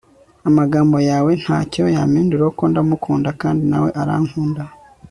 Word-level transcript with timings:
amagambo 0.49 0.97
yawe 1.09 1.31
ntacyo 1.41 1.83
yampinduraho 1.95 2.51
kuko 2.53 2.65
ndamukunda 2.71 3.29
kandi 3.41 3.63
nawe 3.71 3.89
arankunda 4.01 4.63